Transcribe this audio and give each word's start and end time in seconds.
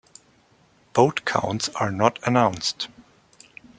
Vote 0.95 1.25
counts 1.25 1.69
are 1.75 1.91
not 1.91 2.17
announced. 2.25 2.87